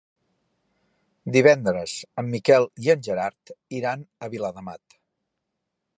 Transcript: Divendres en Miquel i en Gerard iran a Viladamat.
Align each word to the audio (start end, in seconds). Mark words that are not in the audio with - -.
Divendres 1.35 1.93
en 2.21 2.31
Miquel 2.37 2.67
i 2.87 2.91
en 2.95 3.05
Gerard 3.09 3.55
iran 3.81 4.07
a 4.29 4.35
Viladamat. 4.37 5.01